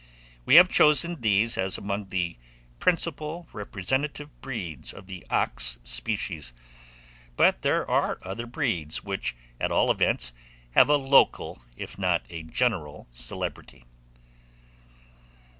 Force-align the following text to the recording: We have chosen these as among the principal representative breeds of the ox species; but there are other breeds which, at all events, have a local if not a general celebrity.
We 0.45 0.55
have 0.55 0.67
chosen 0.67 1.21
these 1.21 1.59
as 1.59 1.77
among 1.77 2.07
the 2.07 2.35
principal 2.79 3.47
representative 3.53 4.31
breeds 4.41 4.93
of 4.95 5.05
the 5.05 5.23
ox 5.29 5.77
species; 5.83 6.53
but 7.37 7.61
there 7.61 7.87
are 7.87 8.17
other 8.23 8.47
breeds 8.47 9.03
which, 9.03 9.35
at 9.59 9.71
all 9.71 9.91
events, 9.91 10.33
have 10.71 10.89
a 10.89 10.95
local 10.97 11.61
if 11.77 11.99
not 11.99 12.25
a 12.31 12.41
general 12.41 13.09
celebrity. 13.13 13.85